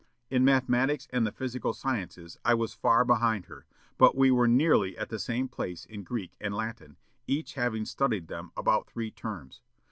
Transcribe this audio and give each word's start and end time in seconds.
In 0.31 0.43
mathematics 0.43 1.07
and 1.13 1.27
the 1.27 1.31
physical 1.31 1.73
sciences 1.73 2.35
I 2.43 2.55
was 2.55 2.73
far 2.73 3.05
behind 3.05 3.45
her; 3.45 3.67
but 3.99 4.15
we 4.15 4.31
were 4.31 4.47
nearly 4.47 4.97
at 4.97 5.09
the 5.09 5.19
same 5.19 5.47
place 5.47 5.85
in 5.85 6.01
Greek 6.01 6.35
and 6.41 6.55
Latin, 6.55 6.97
each 7.27 7.53
having 7.53 7.85
studied 7.85 8.27
them 8.27 8.51
about 8.57 8.87
three 8.89 9.11
terms. 9.11 9.61